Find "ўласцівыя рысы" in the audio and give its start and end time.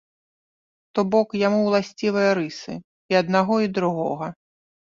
1.67-2.73